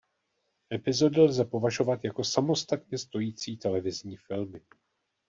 Epizody 0.73 1.21
lze 1.25 1.45
považovat 1.45 2.03
jako 2.03 2.23
samostatně 2.23 2.97
stojící 2.97 3.57
televizní 3.57 4.17
filmy. 4.17 4.61